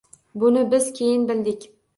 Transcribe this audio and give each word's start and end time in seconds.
Buni 0.35 0.71
biz 0.71 0.89
keyin 1.01 1.29
bildik. 1.29 1.71